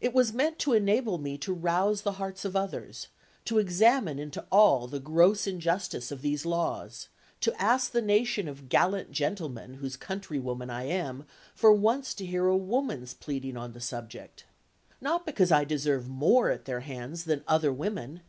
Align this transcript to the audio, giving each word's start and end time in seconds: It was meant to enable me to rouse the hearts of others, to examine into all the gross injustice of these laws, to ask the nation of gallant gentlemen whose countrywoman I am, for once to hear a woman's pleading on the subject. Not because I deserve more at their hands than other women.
It 0.00 0.14
was 0.14 0.32
meant 0.32 0.58
to 0.60 0.72
enable 0.72 1.18
me 1.18 1.36
to 1.36 1.52
rouse 1.52 2.00
the 2.00 2.12
hearts 2.12 2.46
of 2.46 2.56
others, 2.56 3.08
to 3.44 3.58
examine 3.58 4.18
into 4.18 4.46
all 4.50 4.86
the 4.88 4.98
gross 4.98 5.46
injustice 5.46 6.10
of 6.10 6.22
these 6.22 6.46
laws, 6.46 7.08
to 7.42 7.52
ask 7.60 7.90
the 7.90 8.00
nation 8.00 8.48
of 8.48 8.70
gallant 8.70 9.10
gentlemen 9.12 9.74
whose 9.74 9.98
countrywoman 9.98 10.70
I 10.70 10.84
am, 10.84 11.26
for 11.54 11.72
once 11.74 12.14
to 12.14 12.24
hear 12.24 12.46
a 12.46 12.56
woman's 12.56 13.12
pleading 13.12 13.58
on 13.58 13.74
the 13.74 13.80
subject. 13.82 14.46
Not 14.98 15.26
because 15.26 15.52
I 15.52 15.64
deserve 15.66 16.08
more 16.08 16.48
at 16.48 16.64
their 16.64 16.80
hands 16.80 17.24
than 17.24 17.44
other 17.46 17.70
women. 17.70 18.22